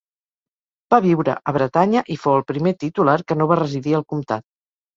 Va 0.93 0.97
viure 1.03 1.35
a 1.51 1.53
Bretanya 1.59 2.03
i 2.17 2.19
fou 2.23 2.39
el 2.39 2.47
primer 2.55 2.75
titular 2.87 3.17
que 3.29 3.41
no 3.43 3.51
va 3.55 3.61
residir 3.63 3.97
al 4.01 4.09
comtat. 4.15 4.49